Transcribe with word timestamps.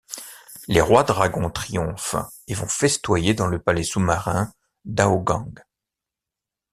Les 0.67 0.81
rois-dragons 0.81 1.51
triomphent 1.51 2.15
et 2.47 2.55
vont 2.55 2.67
festoyer 2.67 3.35
dans 3.35 3.45
le 3.45 3.61
palais 3.61 3.83
sous-marin 3.83 4.51
d'Ao 4.83 5.19
Guang. 5.19 5.63